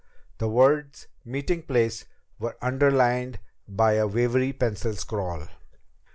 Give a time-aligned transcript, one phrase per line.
[0.39, 2.05] The words "meeting place"
[2.39, 5.47] were underlined by a wavery pencil scrawl!